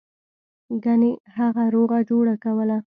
[0.83, 2.77] ګنې هغه روغه جوړه کوله.